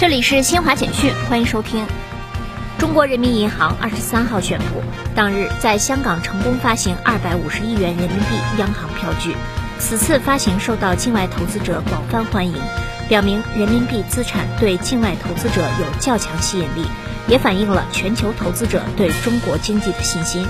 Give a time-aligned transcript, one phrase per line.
[0.00, 1.86] 这里是新华简讯，欢迎收听。
[2.78, 4.82] 中国人民银行二十三号宣布，
[5.14, 9.36] 当日在香港成功发行二百五十亿元人民币央行票据，
[9.78, 12.54] 此次发行受到境外投资者广泛欢迎，
[13.10, 16.86] 表明人民币资产对境外投资者有较强吸引力，
[17.28, 20.46] 也反映了全球投资者对中国经济的信心。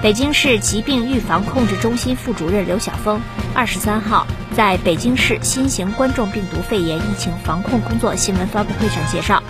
[0.00, 3.20] 北京市疾病预防控制中心副主任刘晓峰
[3.52, 9.42] 二十三号在北京市新型冠状病毒肺炎疫情防控工作新闻发布会上介绍，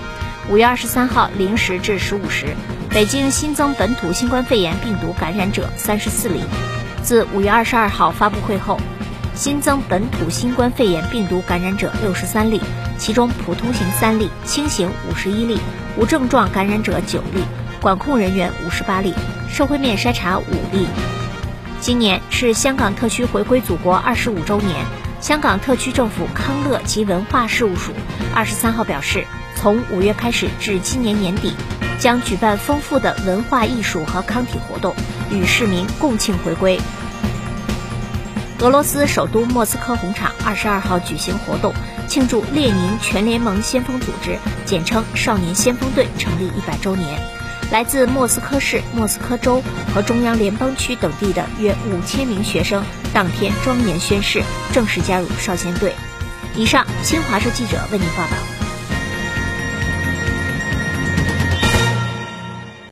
[0.48, 2.56] 五月二十三号零时至十五时，
[2.88, 6.40] 北京新增本土新冠肺炎病毒感染者三十四例。
[7.02, 8.80] 自五月二十二号发布会后，
[9.34, 12.58] 新增本土新冠肺炎病毒感染者六十三例，
[12.96, 15.58] 其中普通型三例，轻型五十一例，
[15.98, 17.42] 无症状感染者九例。
[17.80, 19.14] 管控人员五十八例，
[19.50, 20.86] 社会面筛查五例。
[21.80, 24.84] 今年是香港特区回归祖国二十五周年，
[25.20, 27.92] 香港特区政府康乐及文化事务署
[28.34, 29.24] 二十三号表示，
[29.54, 31.54] 从五月开始至今年年底，
[31.98, 34.94] 将举办丰富的文化艺术和康体活动，
[35.30, 36.80] 与市民共庆回归。
[38.60, 41.72] 俄罗斯首都莫斯科红场二十二号举行活动，
[42.08, 47.37] 庆祝列宁全联盟先锋组织（简称少年先锋队）成立一百周年。
[47.70, 49.62] 来自莫斯科市、莫斯科州
[49.94, 55.94] 和中央联邦区等地的约五千名学生，当天庄严宣誓，正式加入少先队。
[56.54, 58.57] 以上，新华社记者为您报道。